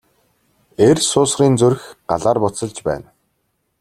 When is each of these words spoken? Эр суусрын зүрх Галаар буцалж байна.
Эр 0.87 0.97
суусрын 1.09 1.53
зүрх 1.59 1.81
Галаар 2.09 2.37
буцалж 2.43 2.77
байна. 2.87 3.07